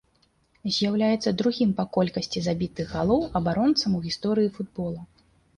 З'яўляецца 0.77 1.33
другім 1.41 1.75
па 1.79 1.85
колькасці 1.97 2.43
забітых 2.47 2.97
галоў 2.97 3.21
абаронцам 3.41 3.99
у 3.99 4.03
гісторыі 4.07 4.53
футбола. 4.57 5.01